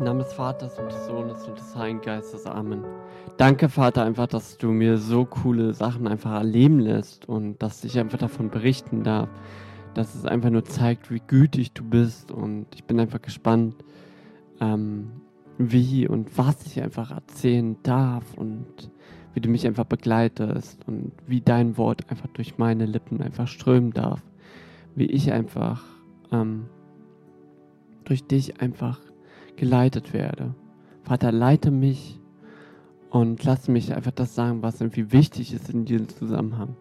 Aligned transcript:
Im 0.00 0.06
Namen 0.06 0.20
des 0.20 0.32
Vaters 0.32 0.78
und 0.78 0.90
des 0.90 1.06
Sohnes 1.08 1.46
und 1.46 1.58
des 1.58 1.76
Heiligen 1.76 2.00
Geistes. 2.00 2.46
Amen. 2.46 2.82
Danke, 3.36 3.68
Vater, 3.68 4.02
einfach, 4.02 4.28
dass 4.28 4.56
du 4.56 4.68
mir 4.68 4.96
so 4.96 5.26
coole 5.26 5.74
Sachen 5.74 6.08
einfach 6.08 6.32
erleben 6.32 6.80
lässt 6.80 7.28
und 7.28 7.62
dass 7.62 7.84
ich 7.84 7.98
einfach 7.98 8.16
davon 8.16 8.48
berichten 8.48 9.02
darf. 9.02 9.28
Dass 9.92 10.14
es 10.14 10.24
einfach 10.24 10.48
nur 10.48 10.64
zeigt, 10.64 11.10
wie 11.10 11.20
gütig 11.20 11.72
du 11.72 11.84
bist 11.84 12.32
und 12.32 12.68
ich 12.74 12.84
bin 12.84 12.98
einfach 12.98 13.20
gespannt, 13.20 13.74
ähm, 14.58 15.10
wie 15.58 16.08
und 16.08 16.38
was 16.38 16.64
ich 16.64 16.80
einfach 16.82 17.10
erzählen 17.10 17.76
darf 17.82 18.24
und 18.38 18.90
wie 19.34 19.40
du 19.40 19.50
mich 19.50 19.66
einfach 19.66 19.84
begleitest 19.84 20.88
und 20.88 21.12
wie 21.26 21.42
dein 21.42 21.76
Wort 21.76 22.10
einfach 22.10 22.28
durch 22.28 22.56
meine 22.56 22.86
Lippen 22.86 23.20
einfach 23.20 23.48
strömen 23.48 23.92
darf. 23.92 24.22
Wie 24.94 25.04
ich 25.04 25.30
einfach 25.30 25.84
ähm, 26.32 26.70
durch 28.04 28.24
dich 28.24 28.62
einfach 28.62 28.98
geleitet 29.60 30.14
werde. 30.14 30.54
Vater, 31.02 31.30
leite 31.30 31.70
mich 31.70 32.18
und 33.10 33.44
lass 33.44 33.68
mich 33.68 33.94
einfach 33.94 34.10
das 34.10 34.34
sagen, 34.34 34.62
was 34.62 34.80
irgendwie 34.80 35.12
wichtig 35.12 35.52
ist 35.52 35.68
in 35.68 35.84
diesem 35.84 36.08
Zusammenhang. 36.08 36.76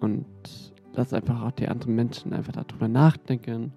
Und 0.00 0.26
lass 0.92 1.14
einfach 1.14 1.40
auch 1.40 1.52
die 1.52 1.68
anderen 1.68 1.94
Menschen 1.94 2.34
einfach 2.34 2.52
darüber 2.52 2.88
nachdenken 2.88 3.72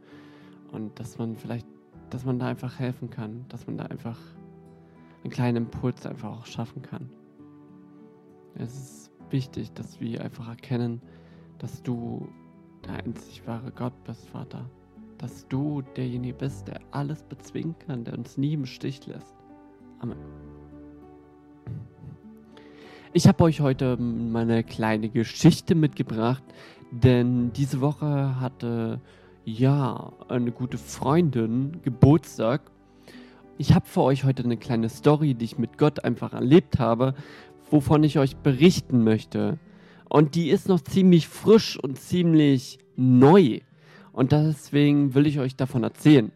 und 0.73 0.99
dass 0.99 1.17
man 1.17 1.37
vielleicht, 1.37 1.65
dass 2.09 2.25
man 2.25 2.37
da 2.37 2.47
einfach 2.47 2.79
helfen 2.79 3.09
kann, 3.09 3.45
dass 3.47 3.65
man 3.65 3.77
da 3.77 3.85
einfach 3.85 4.19
einen 5.23 5.31
kleinen 5.31 5.55
Impuls 5.55 6.05
einfach 6.05 6.39
auch 6.39 6.45
schaffen 6.45 6.81
kann. 6.81 7.09
Es 8.55 8.75
ist 8.75 9.11
wichtig, 9.29 9.71
dass 9.71 10.01
wir 10.01 10.21
einfach 10.21 10.49
erkennen, 10.49 11.01
dass 11.59 11.81
du 11.81 12.27
der 12.85 12.95
einzig 13.05 13.47
wahre 13.47 13.71
Gott 13.71 13.93
bist, 14.03 14.27
Vater 14.27 14.69
dass 15.19 15.47
du 15.47 15.83
derjenige 15.95 16.33
bist, 16.33 16.67
der 16.67 16.79
alles 16.91 17.23
bezwingen 17.23 17.75
kann, 17.85 18.03
der 18.03 18.17
uns 18.17 18.37
nie 18.37 18.53
im 18.53 18.65
Stich 18.65 19.05
lässt. 19.05 19.35
Amen. 19.99 20.17
Ich 23.13 23.27
habe 23.27 23.43
euch 23.43 23.59
heute 23.59 23.97
meine 23.97 24.63
kleine 24.63 25.09
Geschichte 25.09 25.75
mitgebracht, 25.75 26.43
denn 26.91 27.51
diese 27.53 27.81
Woche 27.81 28.39
hatte 28.39 29.01
ja 29.45 30.13
eine 30.27 30.51
gute 30.51 30.77
Freundin 30.77 31.81
Geburtstag. 31.83 32.71
Ich 33.57 33.73
habe 33.73 33.85
für 33.85 34.01
euch 34.01 34.23
heute 34.23 34.43
eine 34.43 34.57
kleine 34.57 34.89
Story, 34.89 35.33
die 35.33 35.45
ich 35.45 35.57
mit 35.57 35.77
Gott 35.77 36.03
einfach 36.05 36.33
erlebt 36.33 36.79
habe, 36.79 37.13
wovon 37.71 38.03
ich 38.03 38.19
euch 38.19 38.37
berichten 38.37 39.03
möchte. 39.03 39.59
Und 40.07 40.35
die 40.35 40.49
ist 40.49 40.69
noch 40.69 40.81
ziemlich 40.81 41.27
frisch 41.27 41.77
und 41.77 41.99
ziemlich 41.99 42.79
neu. 42.95 43.59
Und 44.19 44.33
deswegen 44.33 45.15
will 45.15 45.27
ich 45.27 45.39
euch 45.39 45.55
davon 45.55 45.81
erzählen. 45.81 46.33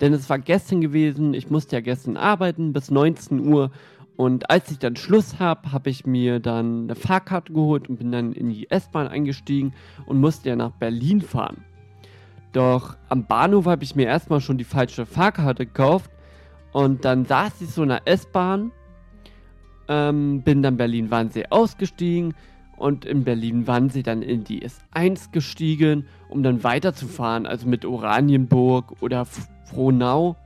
Denn 0.00 0.12
es 0.12 0.30
war 0.30 0.38
gestern 0.38 0.80
gewesen, 0.80 1.34
ich 1.34 1.50
musste 1.50 1.74
ja 1.74 1.80
gestern 1.80 2.16
arbeiten 2.16 2.72
bis 2.72 2.88
19 2.88 3.48
Uhr. 3.48 3.72
Und 4.14 4.48
als 4.48 4.70
ich 4.70 4.78
dann 4.78 4.94
Schluss 4.94 5.40
habe, 5.40 5.72
habe 5.72 5.90
ich 5.90 6.06
mir 6.06 6.38
dann 6.38 6.84
eine 6.84 6.94
Fahrkarte 6.94 7.52
geholt 7.52 7.88
und 7.88 7.96
bin 7.96 8.12
dann 8.12 8.32
in 8.32 8.50
die 8.50 8.70
S-Bahn 8.70 9.08
eingestiegen 9.08 9.74
und 10.06 10.20
musste 10.20 10.50
ja 10.50 10.54
nach 10.54 10.70
Berlin 10.70 11.20
fahren. 11.20 11.64
Doch 12.52 12.96
am 13.08 13.26
Bahnhof 13.26 13.66
habe 13.66 13.82
ich 13.82 13.96
mir 13.96 14.06
erstmal 14.06 14.40
schon 14.40 14.56
die 14.56 14.62
falsche 14.62 15.04
Fahrkarte 15.04 15.66
gekauft. 15.66 16.12
Und 16.70 17.04
dann 17.04 17.24
saß 17.24 17.60
ich 17.60 17.70
so 17.70 17.82
in 17.82 17.88
der 17.88 18.02
S-Bahn, 18.04 18.70
ähm, 19.88 20.42
bin 20.42 20.62
dann 20.62 20.76
Berlin-Wannsee 20.76 21.46
ausgestiegen, 21.50 22.34
und 22.76 23.04
in 23.04 23.24
Berlin 23.24 23.66
waren 23.66 23.88
sie 23.88 24.02
dann 24.02 24.22
in 24.22 24.44
die 24.44 24.66
S1 24.66 25.32
gestiegen, 25.32 26.06
um 26.28 26.42
dann 26.42 26.62
weiterzufahren, 26.62 27.46
also 27.46 27.66
mit 27.66 27.84
Oranienburg 27.84 29.00
oder 29.00 29.24
Frohnau. 29.64 30.36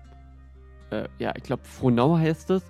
Äh, 0.90 1.08
ja, 1.18 1.32
ich 1.36 1.42
glaube 1.42 1.64
Frohnau 1.64 2.16
heißt 2.18 2.50
es. 2.50 2.62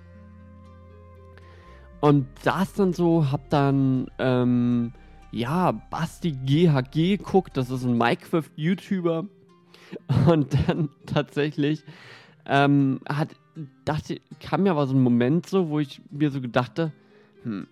Und 1.99 2.27
saß 2.39 2.73
dann 2.73 2.93
so, 2.93 3.31
hab 3.31 3.49
dann, 3.51 4.07
ähm, 4.17 4.93
ja, 5.31 5.71
Basti 5.71 6.31
GHG 6.31 7.17
geguckt, 7.17 7.55
das 7.55 7.69
ist 7.69 7.83
ein 7.83 7.97
Minecraft-YouTuber. 7.97 9.27
Und 10.27 10.57
dann 10.67 10.89
tatsächlich, 11.05 11.83
ähm, 12.47 13.01
hat, 13.07 13.35
dachte, 13.85 14.19
kam 14.39 14.63
mir 14.63 14.71
aber 14.71 14.87
so 14.87 14.95
ein 14.95 15.03
Moment 15.03 15.45
so, 15.45 15.69
wo 15.69 15.79
ich 15.79 16.01
mir 16.09 16.31
so 16.31 16.41
gedachte, 16.41 16.91
hm, 17.43 17.67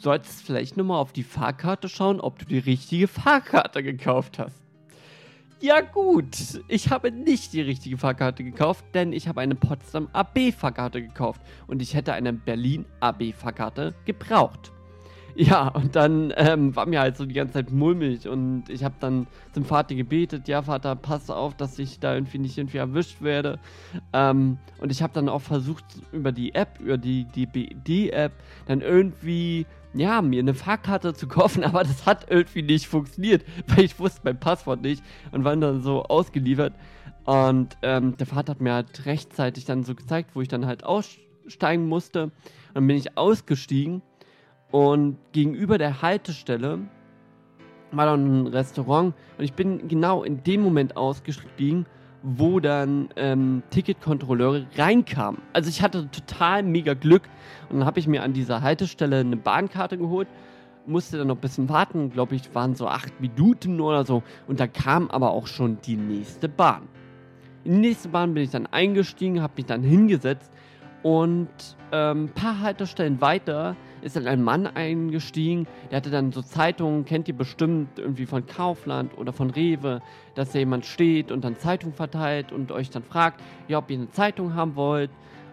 solltest 0.00 0.42
vielleicht 0.42 0.76
nochmal 0.76 1.00
auf 1.00 1.12
die 1.12 1.22
Fahrkarte 1.22 1.88
schauen, 1.88 2.20
ob 2.20 2.38
du 2.38 2.44
die 2.44 2.58
richtige 2.58 3.08
Fahrkarte 3.08 3.82
gekauft 3.82 4.38
hast. 4.38 4.66
Ja 5.60 5.80
gut, 5.80 6.36
ich 6.68 6.90
habe 6.90 7.10
nicht 7.10 7.54
die 7.54 7.62
richtige 7.62 7.96
Fahrkarte 7.96 8.44
gekauft, 8.44 8.84
denn 8.92 9.14
ich 9.14 9.26
habe 9.26 9.40
eine 9.40 9.54
Potsdam 9.54 10.08
AB-Fahrkarte 10.12 11.00
gekauft 11.00 11.40
und 11.66 11.80
ich 11.80 11.94
hätte 11.94 12.12
eine 12.12 12.34
Berlin 12.34 12.84
AB-Fahrkarte 13.00 13.94
gebraucht. 14.04 14.70
Ja, 15.38 15.68
und 15.68 15.94
dann 15.96 16.32
ähm, 16.36 16.74
war 16.74 16.86
mir 16.86 17.00
halt 17.00 17.18
so 17.18 17.26
die 17.26 17.34
ganze 17.34 17.54
Zeit 17.54 17.70
mulmig 17.70 18.26
und 18.26 18.70
ich 18.70 18.82
habe 18.82 18.94
dann 19.00 19.26
zum 19.52 19.66
Vater 19.66 19.94
gebetet, 19.94 20.48
ja 20.48 20.62
Vater, 20.62 20.96
pass 20.96 21.28
auf, 21.28 21.54
dass 21.54 21.78
ich 21.78 22.00
da 22.00 22.14
irgendwie 22.14 22.38
nicht 22.38 22.56
irgendwie 22.56 22.78
erwischt 22.78 23.20
werde. 23.20 23.58
Ähm, 24.14 24.56
und 24.78 24.90
ich 24.90 25.02
habe 25.02 25.12
dann 25.12 25.28
auch 25.28 25.42
versucht, 25.42 25.84
über 26.10 26.32
die 26.32 26.54
App, 26.54 26.80
über 26.80 26.96
die 26.96 27.24
DBD-App, 27.24 28.32
dann 28.64 28.80
irgendwie, 28.80 29.66
ja, 29.98 30.22
mir 30.22 30.40
eine 30.40 30.54
Fahrkarte 30.54 31.14
zu 31.14 31.28
kaufen, 31.28 31.64
aber 31.64 31.82
das 31.82 32.06
hat 32.06 32.30
irgendwie 32.30 32.62
nicht 32.62 32.86
funktioniert, 32.86 33.44
weil 33.68 33.84
ich 33.84 33.98
wusste 33.98 34.20
mein 34.24 34.38
Passwort 34.38 34.82
nicht 34.82 35.02
und 35.32 35.44
war 35.44 35.56
dann 35.56 35.82
so 35.82 36.04
ausgeliefert. 36.04 36.74
Und 37.24 37.76
ähm, 37.82 38.16
der 38.16 38.26
Vater 38.26 38.52
hat 38.52 38.60
mir 38.60 38.74
halt 38.74 39.04
rechtzeitig 39.06 39.64
dann 39.64 39.82
so 39.82 39.94
gezeigt, 39.94 40.30
wo 40.34 40.42
ich 40.42 40.48
dann 40.48 40.66
halt 40.66 40.84
aussteigen 40.84 41.88
musste. 41.88 42.24
Und 42.24 42.32
dann 42.74 42.86
bin 42.86 42.96
ich 42.96 43.18
ausgestiegen 43.18 44.02
und 44.70 45.18
gegenüber 45.32 45.78
der 45.78 46.02
Haltestelle 46.02 46.78
war 47.92 48.06
dann 48.06 48.42
ein 48.42 48.46
Restaurant 48.48 49.14
und 49.38 49.44
ich 49.44 49.54
bin 49.54 49.88
genau 49.88 50.22
in 50.22 50.42
dem 50.42 50.60
Moment 50.60 50.96
ausgestiegen, 50.96 51.86
wo 52.22 52.60
dann 52.60 53.08
ähm, 53.16 53.62
Ticketkontrolleure 53.70 54.66
reinkamen. 54.76 55.40
Also 55.52 55.68
ich 55.68 55.82
hatte 55.82 56.10
total 56.10 56.62
mega 56.62 56.94
Glück 56.94 57.22
und 57.68 57.78
dann 57.78 57.86
habe 57.86 58.00
ich 58.00 58.06
mir 58.06 58.22
an 58.22 58.32
dieser 58.32 58.62
Haltestelle 58.62 59.20
eine 59.20 59.36
Bahnkarte 59.36 59.98
geholt, 59.98 60.28
musste 60.86 61.18
dann 61.18 61.28
noch 61.28 61.36
ein 61.36 61.40
bisschen 61.40 61.68
warten, 61.68 62.10
glaube 62.10 62.34
ich, 62.34 62.54
waren 62.54 62.74
so 62.74 62.88
acht 62.88 63.20
Minuten 63.20 63.80
oder 63.80 64.04
so 64.04 64.22
und 64.46 64.60
da 64.60 64.66
kam 64.66 65.10
aber 65.10 65.30
auch 65.30 65.46
schon 65.46 65.78
die 65.82 65.96
nächste 65.96 66.48
Bahn. 66.48 66.82
In 67.64 67.74
die 67.74 67.88
nächste 67.88 68.08
Bahn 68.08 68.34
bin 68.34 68.44
ich 68.44 68.50
dann 68.50 68.66
eingestiegen, 68.66 69.42
habe 69.42 69.54
mich 69.56 69.66
dann 69.66 69.82
hingesetzt 69.82 70.52
und 71.02 71.48
ein 71.90 72.18
ähm, 72.18 72.28
paar 72.28 72.60
Haltestellen 72.60 73.20
weiter 73.20 73.76
ist 74.06 74.16
dann 74.16 74.26
ein 74.28 74.42
Mann 74.42 74.66
eingestiegen, 74.68 75.66
der 75.90 75.96
hatte 75.96 76.10
dann 76.10 76.30
so 76.30 76.40
Zeitungen, 76.40 77.04
kennt 77.04 77.26
ihr 77.26 77.36
bestimmt 77.36 77.98
irgendwie 77.98 78.26
von 78.26 78.46
Kaufland 78.46 79.18
oder 79.18 79.32
von 79.32 79.50
Rewe, 79.50 80.00
dass 80.36 80.52
da 80.52 80.60
jemand 80.60 80.86
steht 80.86 81.32
und 81.32 81.44
dann 81.44 81.56
Zeitung 81.56 81.92
verteilt 81.92 82.52
und 82.52 82.70
euch 82.70 82.88
dann 82.88 83.02
fragt, 83.02 83.42
ja, 83.66 83.78
ob 83.78 83.90
ihr 83.90 83.98
eine 83.98 84.10
Zeitung 84.10 84.54
haben 84.54 84.76
wollt. 84.76 85.10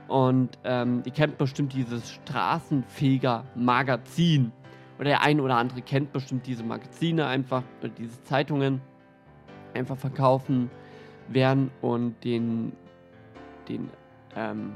Und 0.07 0.59
ähm, 0.63 1.01
ihr 1.05 1.11
kennt 1.11 1.39
bestimmt 1.39 1.73
dieses 1.73 2.11
Straßenfeger 2.11 3.45
Magazin. 3.55 4.51
Oder 4.99 5.05
der 5.05 5.23
ein 5.23 5.39
oder 5.39 5.57
andere 5.57 5.81
kennt 5.81 6.13
bestimmt 6.13 6.45
diese 6.45 6.63
Magazine 6.63 7.25
einfach, 7.25 7.63
oder 7.79 7.89
diese 7.89 8.21
Zeitungen 8.23 8.81
einfach 9.73 9.97
verkaufen 9.97 10.69
werden 11.29 11.71
und 11.81 12.23
den, 12.23 12.73
den 13.67 13.89
ähm, 14.35 14.73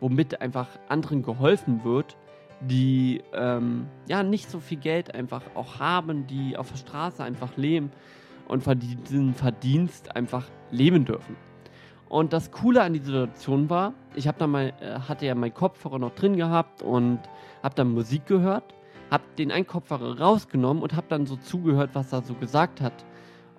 womit 0.00 0.42
einfach 0.42 0.68
anderen 0.88 1.22
geholfen 1.22 1.82
wird, 1.84 2.16
die 2.66 3.22
ähm, 3.32 3.86
ja 4.06 4.22
nicht 4.22 4.50
so 4.50 4.60
viel 4.60 4.78
Geld 4.78 5.14
einfach 5.14 5.42
auch 5.54 5.78
haben, 5.78 6.26
die 6.26 6.56
auf 6.56 6.70
der 6.70 6.78
Straße 6.78 7.22
einfach 7.22 7.56
leben 7.56 7.90
und 8.48 8.62
von 8.62 8.78
diesem 8.78 9.34
Verdienst 9.34 10.14
einfach 10.16 10.46
leben 10.70 11.04
dürfen. 11.04 11.36
Und 12.08 12.32
das 12.32 12.50
Coole 12.50 12.82
an 12.82 12.92
dieser 12.92 13.06
Situation 13.06 13.70
war, 13.70 13.94
ich 14.14 14.28
habe 14.28 14.38
da 14.38 14.46
mal, 14.46 14.72
äh, 14.80 15.00
hatte 15.00 15.26
ja 15.26 15.34
meinen 15.34 15.54
Kopfhörer 15.54 15.98
noch 15.98 16.14
drin 16.14 16.36
gehabt 16.36 16.82
und 16.82 17.18
habe 17.62 17.74
dann 17.74 17.92
Musik 17.92 18.26
gehört, 18.26 18.74
habe 19.10 19.24
den 19.38 19.50
einen 19.50 19.66
Kopfhörer 19.66 20.20
rausgenommen 20.20 20.82
und 20.82 20.94
habe 20.94 21.06
dann 21.08 21.26
so 21.26 21.36
zugehört, 21.36 21.90
was 21.94 22.12
er 22.12 22.22
so 22.22 22.34
gesagt 22.34 22.80
hat. 22.80 23.04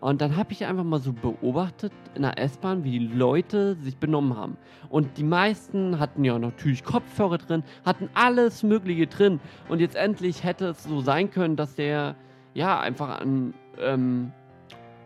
Und 0.06 0.22
dann 0.22 0.36
habe 0.36 0.52
ich 0.52 0.64
einfach 0.64 0.84
mal 0.84 1.00
so 1.00 1.14
beobachtet 1.14 1.92
in 2.14 2.22
der 2.22 2.38
S-Bahn, 2.38 2.84
wie 2.84 3.00
die 3.00 3.08
Leute 3.08 3.74
sich 3.78 3.98
benommen 3.98 4.38
haben. 4.38 4.56
Und 4.88 5.18
die 5.18 5.24
meisten 5.24 5.98
hatten 5.98 6.24
ja 6.24 6.38
natürlich 6.38 6.84
Kopfhörer 6.84 7.40
drin, 7.40 7.64
hatten 7.84 8.08
alles 8.14 8.62
Mögliche 8.62 9.08
drin. 9.08 9.40
Und 9.68 9.80
jetzt 9.80 9.96
endlich 9.96 10.44
hätte 10.44 10.68
es 10.68 10.84
so 10.84 11.02
sein 11.02 11.32
können, 11.32 11.56
dass 11.56 11.74
der 11.74 12.16
ja 12.54 12.80
einfach 12.80 13.20
an, 13.20 13.56
ähm, 13.80 14.32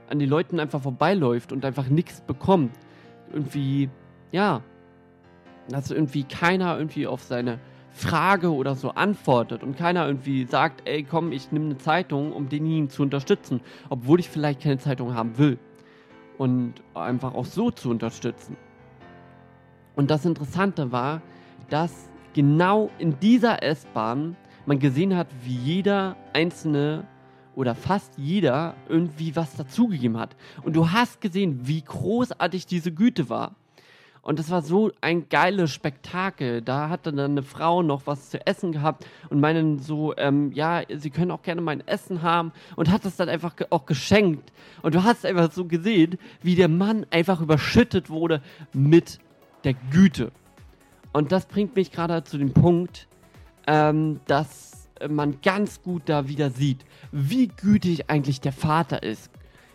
an 0.10 0.20
die 0.20 0.26
Leuten 0.26 0.60
einfach 0.60 0.82
vorbeiläuft 0.82 1.54
und 1.54 1.64
einfach 1.64 1.88
nichts 1.88 2.20
bekommt. 2.20 2.76
Irgendwie, 3.32 3.90
ja, 4.34 4.62
dass 5.70 5.92
irgendwie 5.92 6.26
keiner 6.26 6.78
irgendwie 6.78 7.08
auf 7.08 7.24
seine 7.24 7.60
Frage 8.00 8.54
oder 8.54 8.76
so 8.76 8.92
antwortet 8.92 9.62
und 9.62 9.78
keiner 9.78 10.08
irgendwie 10.08 10.46
sagt, 10.46 10.88
ey 10.88 11.04
komm, 11.04 11.32
ich 11.32 11.52
nehme 11.52 11.66
eine 11.66 11.78
Zeitung, 11.78 12.32
um 12.32 12.48
denjenigen 12.48 12.90
zu 12.90 13.04
unterstützen, 13.04 13.62
obwohl 13.90 14.20
ich 14.20 14.30
vielleicht 14.30 14.62
keine 14.62 14.78
Zeitung 14.78 15.14
haben 15.14 15.38
will. 15.38 15.60
Und 16.38 16.76
einfach 16.94 17.36
auch 17.36 17.46
so 17.46 17.70
zu 17.70 17.90
unterstützen. 17.90 18.56
Und 19.98 20.10
das 20.10 20.24
Interessante 20.24 20.94
war, 20.94 21.22
dass 21.70 22.10
genau 22.34 22.90
in 23.00 23.20
dieser 23.20 23.62
S-Bahn 23.62 24.38
man 24.66 24.80
gesehen 24.80 25.18
hat, 25.18 25.28
wie 25.44 25.56
jeder 25.56 26.16
einzelne 26.32 27.06
oder 27.56 27.76
fast 27.76 28.18
jeder 28.18 28.76
irgendwie 28.88 29.36
was 29.36 29.58
dazugegeben 29.58 30.18
hat. 30.18 30.38
Und 30.64 30.78
du 30.78 30.92
hast 30.92 31.20
gesehen, 31.20 31.68
wie 31.68 31.82
großartig 31.82 32.66
diese 32.66 32.94
Güte 32.94 33.30
war. 33.30 33.56
Und 34.22 34.40
das 34.40 34.50
war 34.50 34.62
so 34.62 34.92
ein 35.02 35.30
geiles 35.30 35.72
Spektakel. 35.72 36.62
Da 36.62 36.90
hatte 36.90 37.14
dann 37.14 37.32
eine 37.32 37.44
Frau 37.44 37.82
noch 37.82 38.06
was 38.06 38.30
zu 38.30 38.46
essen 38.46 38.72
gehabt 38.72 39.06
und 39.30 39.40
meinen 39.40 39.80
so, 39.80 40.16
ähm, 40.18 40.52
ja, 40.52 40.84
sie 40.90 41.10
können 41.10 41.32
auch 41.32 41.42
gerne 41.42 41.62
mein 41.62 41.86
Essen 41.88 42.22
haben 42.22 42.52
und 42.76 42.92
hat 42.92 43.06
das 43.06 43.16
dann 43.16 43.30
einfach 43.30 43.56
auch 43.70 43.86
geschenkt. 43.86 44.52
Und 44.82 44.96
du 44.96 45.04
hast 45.04 45.26
einfach 45.26 45.52
so 45.52 45.66
gesehen, 45.66 46.18
wie 46.42 46.56
der 46.56 46.68
Mann 46.68 47.06
einfach 47.12 47.42
überschüttet 47.42 48.10
wurde 48.10 48.42
mit 48.74 49.20
der 49.64 49.74
Güte. 49.92 50.32
Und 51.14 51.32
das 51.32 51.46
bringt 51.46 51.76
mich 51.76 51.92
gerade 51.92 52.24
zu 52.24 52.38
dem 52.38 52.54
Punkt, 52.54 53.08
ähm, 53.68 54.20
dass 54.28 54.90
man 55.10 55.40
ganz 55.42 55.82
gut 55.82 56.04
da 56.06 56.28
wieder 56.28 56.50
sieht, 56.50 56.86
wie 57.12 57.48
gütig 57.48 58.10
eigentlich 58.10 58.42
der 58.42 58.52
Vater 58.52 59.02
ist. 59.02 59.32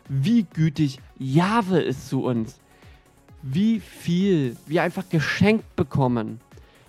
Wie 0.07 0.43
gütig 0.45 1.01
Jahwe 1.19 1.81
ist 1.81 2.09
zu 2.09 2.25
uns 2.25 2.61
wie 3.47 3.79
viel 3.79 4.57
wir 4.67 4.83
einfach 4.83 5.09
geschenkt 5.11 5.77
bekommen, 5.77 6.41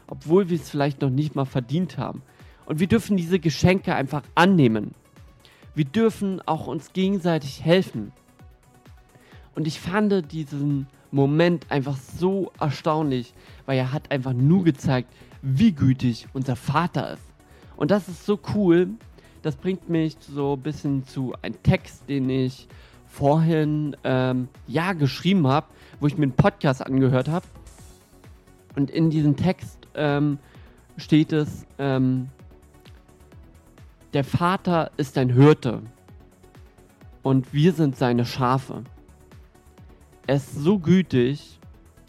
obwohl 0.08 0.50
wir 0.50 0.56
es 0.56 0.70
vielleicht 0.70 1.02
noch 1.02 1.10
nicht 1.10 1.36
mal 1.36 1.46
verdient 1.46 1.98
haben. 1.98 2.22
Und 2.66 2.80
wir 2.80 2.88
dürfen 2.88 3.18
diese 3.18 3.40
Geschenke 3.40 3.94
einfach 3.94 4.24
annehmen. 4.36 4.96
Wir 5.76 5.84
dürfen 5.84 6.42
auch 6.46 6.68
uns 6.68 6.94
gegenseitig 6.94 7.64
helfen. 7.66 8.14
Und 9.54 9.68
ich 9.68 9.82
fand 9.82 10.32
diesen 10.32 10.88
Moment 11.12 11.70
einfach 11.70 11.98
so 11.98 12.54
erstaunlich, 12.58 13.34
weil 13.66 13.78
er 13.78 13.92
hat 13.92 14.10
einfach 14.10 14.34
nur 14.34 14.64
gezeigt, 14.64 15.12
wie 15.42 15.74
gütig 15.74 16.28
unser 16.32 16.56
Vater 16.56 17.14
ist. 17.14 17.24
Und 17.76 17.92
das 17.92 18.08
ist 18.08 18.26
so 18.26 18.40
cool. 18.56 18.88
Das 19.42 19.58
bringt 19.58 19.90
mich 19.90 20.16
so 20.22 20.54
ein 20.54 20.62
bisschen 20.62 21.06
zu 21.06 21.34
einem 21.42 21.62
Text, 21.64 22.08
den 22.08 22.30
ich 22.30 22.70
vorhin 23.16 23.96
ähm, 24.04 24.48
ja 24.68 24.94
geschrieben 24.94 25.48
habe, 25.48 25.68
wo 26.00 26.08
ich 26.08 26.18
mir 26.18 26.24
einen 26.24 26.36
Podcast 26.36 26.86
angehört 26.86 27.28
habe. 27.28 27.46
Und 28.76 28.92
in 28.92 29.10
diesem 29.10 29.36
Text 29.36 29.88
ähm, 29.96 30.40
steht 30.98 31.32
es, 31.34 31.66
ähm, 31.78 32.30
der 34.14 34.24
Vater 34.24 34.92
ist 34.98 35.18
ein 35.18 35.30
Hirte 35.30 35.82
und 37.22 37.54
wir 37.54 37.74
sind 37.74 37.98
seine 37.98 38.26
Schafe. 38.26 38.84
Er 40.28 40.36
ist 40.36 40.56
so 40.56 40.80
gütig 40.80 41.60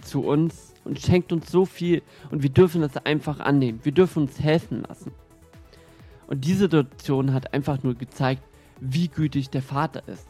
zu 0.03 0.23
uns 0.25 0.75
und 0.85 1.01
schenkt 1.01 1.33
uns 1.33 1.51
so 1.51 1.65
viel 1.65 2.03
und 2.31 2.43
wir 2.43 2.51
dürfen 2.51 2.81
das 2.81 2.97
einfach 2.99 3.41
annehmen. 3.41 3.81
Wir 3.83 3.93
dürfen 3.93 4.23
uns 4.25 4.41
helfen 4.41 4.85
lassen. 4.89 5.13
Und 6.29 6.45
diese 6.45 6.61
Situation 6.61 7.33
hat 7.33 7.55
einfach 7.55 7.83
nur 7.83 7.95
gezeigt, 7.95 8.43
wie 8.81 9.09
gütig 9.09 9.51
der 9.51 9.63
Vater 9.63 10.07
ist. 10.07 10.27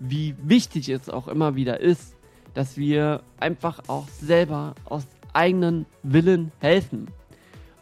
Wie 0.00 0.34
wichtig 0.42 0.88
es 0.88 1.08
auch 1.08 1.28
immer 1.28 1.54
wieder 1.54 1.80
ist, 1.80 2.16
dass 2.54 2.76
wir 2.76 3.22
einfach 3.38 3.80
auch 3.88 4.08
selber 4.08 4.74
aus 4.84 5.06
eigenen 5.32 5.86
Willen 6.02 6.52
helfen. 6.60 7.08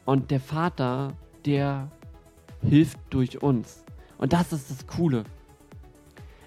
Und 0.04 0.30
der 0.30 0.40
Vater, 0.40 1.12
der 1.44 1.88
hilft 2.62 2.98
durch 3.10 3.42
uns. 3.42 3.84
Und 4.18 4.32
das 4.32 4.52
ist 4.52 4.70
das 4.70 4.86
Coole. 4.86 5.24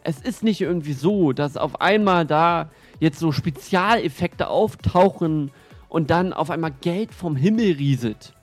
Es 0.03 0.19
ist 0.19 0.43
nicht 0.43 0.61
irgendwie 0.61 0.93
so, 0.93 1.31
dass 1.33 1.57
auf 1.57 1.81
einmal 1.81 2.25
da 2.25 2.69
jetzt 2.99 3.19
so 3.19 3.31
Spezialeffekte 3.31 4.47
auftauchen 4.47 5.51
und 5.89 6.09
dann 6.09 6.33
auf 6.33 6.49
einmal 6.49 6.71
Geld 6.81 7.13
vom 7.13 7.35
Himmel 7.35 7.73
rieselt. 7.73 8.33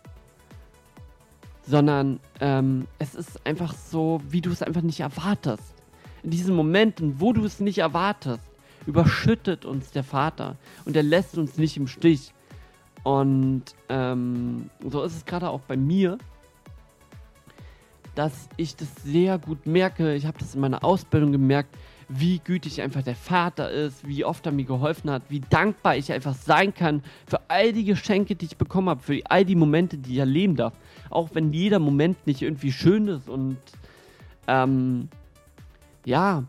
Sondern 1.67 2.19
ähm, 2.41 2.87
es 2.99 3.15
ist 3.15 3.47
einfach 3.47 3.75
so, 3.75 4.21
wie 4.29 4.41
du 4.41 4.51
es 4.51 4.63
einfach 4.63 4.83
nicht 4.83 5.01
erwartest. 5.01 5.75
In 6.23 6.31
diesen 6.31 6.55
Momenten, 6.55 7.21
wo 7.21 7.33
du 7.33 7.45
es 7.45 7.61
nicht 7.61 7.79
erwartest, 7.79 8.43
überschüttet 8.87 9.65
uns 9.65 9.91
der 9.91 10.05
Vater 10.05 10.57
und 10.85 10.97
er 10.97 11.03
lässt 11.03 11.39
uns 11.39 11.57
nicht 11.59 11.77
im 11.77 11.87
Stich. 11.87 12.33
Und 13.03 13.65
ähm, 13.89 14.71
so 14.87 15.03
ist 15.03 15.17
es 15.17 15.25
gerade 15.25 15.51
auch 15.51 15.61
bei 15.61 15.77
mir, 15.77 16.19
dass 18.15 18.49
ich 18.57 18.77
das 18.77 18.89
sehr 19.05 19.39
gut 19.39 19.67
merke. 19.67 20.15
Ich 20.15 20.27
habe 20.27 20.39
das 20.39 20.55
in 20.55 20.61
meiner 20.61 20.85
Ausbildung 20.85 21.33
gemerkt, 21.33 21.77
wie 22.09 22.41
gütig 22.41 22.83
einfach 22.83 23.03
der 23.03 23.15
Vater 23.15 23.71
ist, 23.71 24.07
wie 24.07 24.25
oft 24.25 24.45
er 24.45 24.53
mir 24.53 24.65
geholfen 24.65 25.11
hat, 25.11 25.23
wie 25.29 25.41
dankbar 25.41 25.97
ich 25.97 26.13
einfach 26.13 26.35
sein 26.35 26.75
kann 26.75 27.03
für 27.27 27.41
all 27.49 27.73
die 27.73 27.85
Geschenke, 27.85 28.37
die 28.37 28.47
ich 28.47 28.57
bekommen 28.57 28.91
habe, 28.91 29.03
für 29.03 29.19
all 29.25 29.45
die 29.45 29.55
Momente, 29.55 29.97
die 29.97 30.13
ich 30.13 30.19
erleben 30.19 30.57
darf. 30.57 30.75
Auch 31.09 31.31
wenn 31.33 31.53
jeder 31.53 31.79
Moment 31.79 32.27
nicht 32.27 32.43
irgendwie 32.43 32.73
schön 32.73 33.09
ist 33.09 33.29
und 33.29 33.57
ähm, 34.47 35.09
ja, 36.05 36.45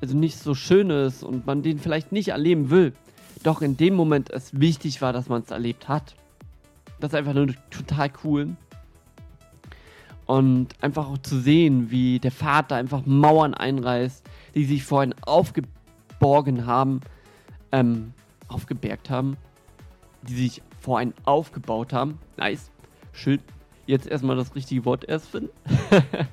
also 0.00 0.16
nicht 0.16 0.38
so 0.38 0.54
schön 0.54 0.90
ist 0.90 1.22
und 1.22 1.46
man 1.46 1.62
den 1.62 1.78
vielleicht 1.78 2.12
nicht 2.12 2.28
erleben 2.28 2.70
will, 2.70 2.92
doch 3.42 3.62
in 3.62 3.76
dem 3.76 3.94
Moment 3.94 4.30
es 4.30 4.58
wichtig 4.58 5.02
war, 5.02 5.12
dass 5.12 5.28
man 5.28 5.42
es 5.42 5.50
erlebt 5.50 5.88
hat. 5.88 6.14
Das 7.00 7.12
ist 7.12 7.18
einfach 7.18 7.34
nur 7.34 7.48
total 7.70 8.10
cool. 8.24 8.56
Und 10.26 10.68
einfach 10.80 11.08
auch 11.08 11.18
zu 11.18 11.40
sehen, 11.40 11.90
wie 11.90 12.20
der 12.20 12.30
Vater 12.30 12.76
einfach 12.76 13.04
Mauern 13.04 13.54
einreißt, 13.54 14.24
die 14.54 14.64
sich 14.64 14.84
vorhin 14.84 15.14
aufgeborgen 15.22 16.66
haben, 16.66 17.00
ähm, 17.72 18.12
aufgebergt 18.48 19.10
haben, 19.10 19.36
die 20.22 20.34
sich 20.34 20.62
vorhin 20.80 21.14
aufgebaut 21.24 21.92
haben. 21.92 22.18
Nice. 22.36 22.70
Schön. 23.12 23.40
Jetzt 23.86 24.06
erstmal 24.06 24.36
das 24.36 24.54
richtige 24.54 24.84
Wort 24.84 25.04
erst 25.08 25.30
finden. 25.30 25.50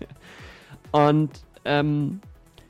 und 0.92 1.32
ähm, 1.66 2.22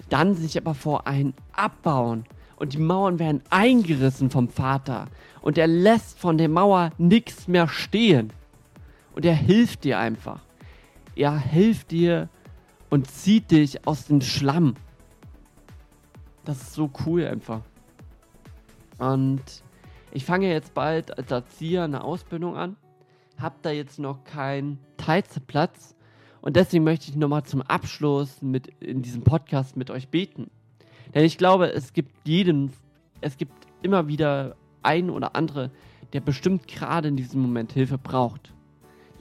dann 0.09 0.35
sich 0.35 0.57
aber 0.57 0.73
vor 0.73 1.07
einen 1.07 1.33
abbauen 1.53 2.25
und 2.55 2.73
die 2.73 2.79
Mauern 2.79 3.19
werden 3.19 3.41
eingerissen 3.49 4.29
vom 4.29 4.49
Vater 4.49 5.07
und 5.41 5.57
er 5.57 5.67
lässt 5.67 6.19
von 6.19 6.37
der 6.37 6.49
Mauer 6.49 6.91
nichts 6.97 7.47
mehr 7.47 7.67
stehen 7.67 8.33
und 9.13 9.25
er 9.25 9.35
hilft 9.35 9.83
dir 9.83 9.99
einfach. 9.99 10.41
Er 11.15 11.37
hilft 11.37 11.91
dir 11.91 12.29
und 12.89 13.09
zieht 13.09 13.51
dich 13.51 13.87
aus 13.87 14.05
dem 14.05 14.21
Schlamm. 14.21 14.75
Das 16.45 16.61
ist 16.61 16.73
so 16.73 16.89
cool 17.05 17.25
einfach. 17.25 17.61
Und 18.99 19.41
ich 20.11 20.25
fange 20.25 20.51
jetzt 20.51 20.73
bald 20.73 21.17
als 21.17 21.29
Erzieher 21.29 21.83
eine 21.83 22.03
Ausbildung 22.03 22.55
an, 22.55 22.77
hab 23.39 23.61
da 23.61 23.71
jetzt 23.71 23.99
noch 23.99 24.23
keinen 24.23 24.79
Teilzeitplatz 24.97 25.95
und 26.41 26.55
deswegen 26.55 26.83
möchte 26.83 27.09
ich 27.09 27.15
nochmal 27.15 27.43
zum 27.43 27.61
Abschluss 27.61 28.41
mit 28.41 28.67
in 28.79 29.01
diesem 29.01 29.23
Podcast 29.23 29.77
mit 29.77 29.89
euch 29.89 30.09
beten. 30.09 30.49
Denn 31.13 31.25
ich 31.25 31.37
glaube, 31.37 31.71
es 31.71 31.93
gibt 31.93 32.27
jeden, 32.27 32.71
es 33.21 33.37
gibt 33.37 33.53
immer 33.81 34.07
wieder 34.07 34.55
einen 34.83 35.09
oder 35.09 35.35
andere, 35.35 35.71
der 36.13 36.21
bestimmt 36.21 36.67
gerade 36.67 37.07
in 37.07 37.17
diesem 37.17 37.41
Moment 37.41 37.73
Hilfe 37.73 37.97
braucht. 37.97 38.53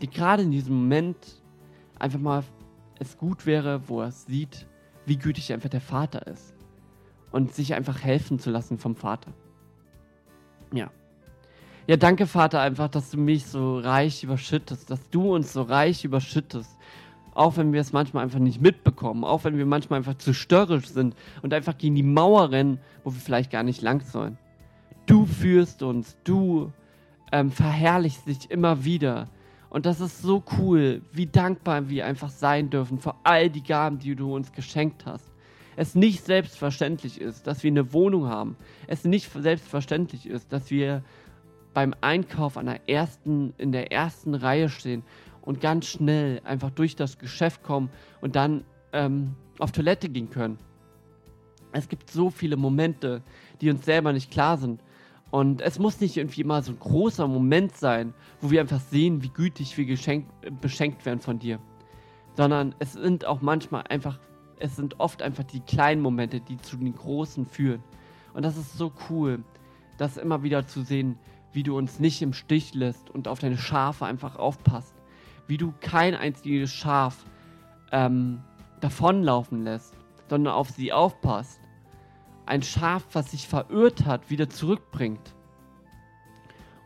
Die 0.03 0.09
gerade 0.09 0.43
in 0.43 0.51
diesem 0.51 0.75
Moment 0.75 1.17
einfach 1.99 2.19
mal 2.19 2.45
es 2.99 3.19
gut 3.19 3.47
wäre, 3.47 3.89
wo 3.89 4.01
er 4.01 4.11
sieht, 4.13 4.67
wie 5.05 5.17
gütig 5.17 5.53
einfach 5.53 5.69
der 5.69 5.81
Vater 5.81 6.27
ist. 6.27 6.55
Und 7.33 7.55
sich 7.55 7.75
einfach 7.75 8.03
helfen 8.03 8.39
zu 8.39 8.51
lassen 8.51 8.79
vom 8.79 8.95
Vater. 8.95 9.33
Ja. 10.73 10.91
Ja, 11.87 11.97
danke 11.97 12.27
Vater 12.27 12.61
einfach, 12.61 12.89
dass 12.89 13.11
du 13.11 13.19
mich 13.19 13.47
so 13.47 13.79
reich 13.79 14.25
überschüttest, 14.25 14.91
dass 14.91 15.09
du 15.11 15.35
uns 15.35 15.53
so 15.53 15.63
reich 15.63 16.05
überschüttest 16.05 16.77
auch 17.37 17.57
wenn 17.57 17.73
wir 17.73 17.81
es 17.81 17.93
manchmal 17.93 18.25
einfach 18.25 18.39
nicht 18.39 18.61
mitbekommen, 18.61 19.25
auch 19.25 19.45
wenn 19.45 19.59
wir 19.59 19.67
manchmal 19.67 19.99
einfach 19.99 20.17
zu 20.17 20.33
störrisch 20.33 20.89
sind 20.89 21.15
und 21.43 21.53
einfach 21.53 21.77
gegen 21.77 21.95
die 21.95 22.03
Mauer 22.03 22.51
rennen, 22.51 22.79
wo 23.05 23.13
wir 23.13 23.21
vielleicht 23.21 23.51
gar 23.51 23.63
nicht 23.63 23.83
lang 23.83 24.01
sollen. 24.01 24.39
Du 25.05 25.27
führst 25.27 25.83
uns, 25.83 26.17
du 26.25 26.73
ähm, 27.33 27.51
verherrlichst 27.51 28.27
dich 28.27 28.51
immer 28.51 28.85
wieder. 28.85 29.29
Und 29.69 29.85
das 29.85 30.01
ist 30.01 30.23
so 30.23 30.43
cool, 30.59 31.03
wie 31.13 31.27
dankbar 31.27 31.89
wir 31.89 32.07
einfach 32.07 32.31
sein 32.31 32.71
dürfen 32.71 32.99
für 32.99 33.15
all 33.25 33.51
die 33.51 33.63
Gaben, 33.63 33.99
die 33.99 34.15
du 34.15 34.35
uns 34.35 34.53
geschenkt 34.53 35.05
hast. 35.05 35.31
Es 35.77 35.95
nicht 35.95 36.25
selbstverständlich 36.25 37.21
ist, 37.21 37.47
dass 37.47 37.63
wir 37.63 37.71
eine 37.71 37.93
Wohnung 37.93 38.27
haben. 38.27 38.57
Es 38.87 39.05
nicht 39.05 39.31
selbstverständlich 39.31 40.27
ist, 40.27 40.51
dass 40.53 40.71
wir 40.71 41.03
beim 41.75 41.95
Einkauf 42.01 42.57
an 42.57 42.65
der 42.65 42.89
ersten, 42.89 43.53
in 43.59 43.71
der 43.71 43.93
ersten 43.93 44.35
Reihe 44.35 44.71
stehen 44.71 45.03
und 45.47 45.63
ganz 45.63 45.87
schnell 45.87 46.43
einfach 46.45 46.71
durch 46.71 46.97
das 46.97 47.19
Geschäft 47.19 47.63
kommen 47.63 47.89
und 48.21 48.37
dann 48.37 48.65
ähm, 48.93 49.35
auf 49.59 49.73
Toilette 49.73 50.11
gehen 50.11 50.29
können. 50.29 50.59
Es 51.73 51.89
gibt 51.89 52.11
so 52.11 52.31
viele 52.31 52.57
Momente, 52.57 53.23
die 53.61 53.71
uns 53.71 53.85
selber 53.85 54.13
nicht 54.13 54.31
klar 54.31 54.59
sind. 54.59 54.83
Und 55.31 55.61
es 55.61 55.79
muss 55.79 56.01
nicht 56.01 56.17
irgendwie 56.17 56.45
mal 56.45 56.63
so 56.63 56.73
ein 56.73 56.79
großer 56.79 57.27
Moment 57.27 57.77
sein, 57.77 58.13
wo 58.41 58.51
wir 58.51 58.61
einfach 58.61 58.81
sehen, 58.81 59.23
wie 59.23 59.29
gütig 59.29 59.77
wir 59.77 59.85
geschenkt, 59.85 60.31
beschenkt 60.61 61.05
werden 61.07 61.21
von 61.21 61.39
dir. 61.39 61.59
Sondern 62.37 62.75
es 62.79 62.93
sind 62.93 63.25
auch 63.25 63.41
manchmal 63.41 63.85
einfach, 63.89 64.19
es 64.59 64.77
sind 64.77 65.01
oft 65.01 65.23
einfach 65.23 65.45
die 65.45 65.61
kleinen 65.61 66.03
Momente, 66.03 66.41
die 66.41 66.57
zu 66.59 66.77
den 66.77 66.95
großen 66.95 67.47
führen. 67.47 67.83
Und 68.35 68.45
das 68.45 68.57
ist 68.57 68.77
so 68.77 68.93
cool, 69.11 69.45
das 69.97 70.17
immer 70.17 70.43
wieder 70.43 70.67
zu 70.67 70.83
sehen, 70.83 71.19
wie 71.53 71.63
du 71.63 71.77
uns 71.77 72.01
nicht 72.01 72.21
im 72.21 72.33
Stich 72.33 72.75
lässt 72.75 73.11
und 73.11 73.29
auf 73.29 73.39
deine 73.39 73.59
Schafe 73.59 74.07
einfach 74.07 74.37
aufpasst, 74.37 74.96
wie 75.47 75.57
du 75.57 75.73
kein 75.81 76.15
einziges 76.15 76.73
Schaf 76.73 77.25
ähm, 77.93 78.43
davonlaufen 78.81 79.65
lässt, 79.65 79.95
sondern 80.29 80.55
auf 80.55 80.71
sie 80.71 80.93
aufpasst. 80.93 81.61
Ein 82.47 82.63
Schaf, 82.63 83.05
was 83.13 83.33
sich 83.33 83.49
verirrt 83.49 84.05
hat, 84.05 84.31
wieder 84.31 84.49
zurückbringt 84.49 85.35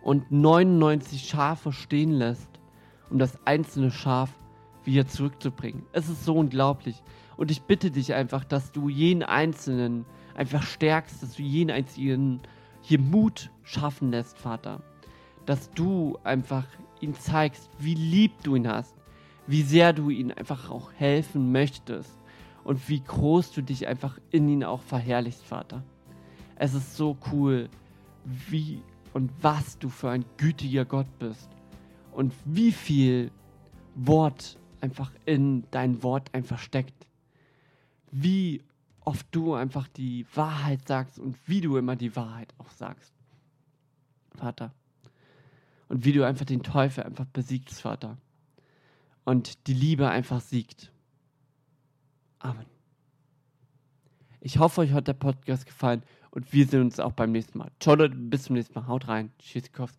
und 0.02 0.30
99 0.30 1.28
Schafe 1.28 1.72
stehen 1.72 2.12
lässt, 2.12 2.48
um 3.10 3.18
das 3.18 3.38
einzelne 3.46 3.90
Schaf 3.90 4.30
wieder 4.84 5.06
zurückzubringen. 5.06 5.84
Es 5.92 6.08
ist 6.08 6.24
so 6.24 6.34
unglaublich. 6.36 7.02
Und 7.36 7.50
ich 7.50 7.62
bitte 7.62 7.90
dich 7.90 8.14
einfach, 8.14 8.44
dass 8.44 8.72
du 8.72 8.88
jeden 8.88 9.22
Einzelnen 9.22 10.06
einfach 10.34 10.62
stärkst, 10.62 11.22
dass 11.22 11.34
du 11.34 11.42
jeden 11.42 11.70
Einzigen 11.70 12.40
hier 12.80 12.98
Mut 12.98 13.50
schaffen 13.62 14.10
lässt, 14.10 14.38
Vater. 14.38 14.80
Dass 15.46 15.70
du 15.70 16.18
einfach 16.24 16.66
ihm 17.00 17.14
zeigst, 17.14 17.70
wie 17.78 17.94
lieb 17.94 18.32
du 18.42 18.54
ihn 18.56 18.68
hast, 18.68 18.94
wie 19.46 19.62
sehr 19.62 19.92
du 19.92 20.10
ihm 20.10 20.32
einfach 20.36 20.70
auch 20.70 20.92
helfen 20.92 21.52
möchtest 21.52 22.16
und 22.64 22.88
wie 22.88 23.00
groß 23.00 23.52
du 23.52 23.62
dich 23.62 23.88
einfach 23.88 24.18
in 24.30 24.48
ihn 24.48 24.64
auch 24.64 24.82
verherrlichst, 24.82 25.44
Vater. 25.44 25.82
Es 26.56 26.74
ist 26.74 26.96
so 26.96 27.16
cool, 27.32 27.68
wie 28.24 28.82
und 29.12 29.30
was 29.40 29.78
du 29.78 29.88
für 29.88 30.10
ein 30.10 30.24
gütiger 30.36 30.84
Gott 30.84 31.18
bist 31.18 31.48
und 32.12 32.32
wie 32.44 32.70
viel 32.70 33.30
Wort 33.94 34.58
einfach 34.80 35.12
in 35.24 35.64
dein 35.70 36.02
Wort 36.02 36.32
einfach 36.34 36.58
steckt. 36.58 37.06
Wie 38.12 38.62
oft 39.04 39.26
du 39.32 39.54
einfach 39.54 39.88
die 39.88 40.26
Wahrheit 40.34 40.86
sagst 40.86 41.18
und 41.18 41.36
wie 41.46 41.60
du 41.60 41.76
immer 41.76 41.96
die 41.96 42.14
Wahrheit 42.16 42.54
auch 42.58 42.70
sagst. 42.70 43.12
Vater. 44.36 44.72
Und 45.90 46.04
wie 46.04 46.12
du 46.12 46.24
einfach 46.24 46.46
den 46.46 46.62
Teufel 46.62 47.02
einfach 47.02 47.24
besiegst, 47.24 47.80
Vater. 47.80 48.16
Und 49.24 49.66
die 49.66 49.74
Liebe 49.74 50.08
einfach 50.08 50.40
siegt. 50.40 50.92
Amen. 52.38 52.66
Ich 54.40 54.58
hoffe, 54.58 54.82
euch 54.82 54.92
hat 54.92 55.08
der 55.08 55.14
Podcast 55.14 55.66
gefallen 55.66 56.04
und 56.30 56.52
wir 56.52 56.64
sehen 56.66 56.82
uns 56.82 57.00
auch 57.00 57.10
beim 57.10 57.32
nächsten 57.32 57.58
Mal. 57.58 57.72
Ciao, 57.80 57.96
Leute, 57.96 58.14
bis 58.14 58.44
zum 58.44 58.54
nächsten 58.54 58.78
Mal. 58.78 58.86
Haut 58.86 59.08
rein. 59.08 59.32
Tschüssikowski. 59.40 59.98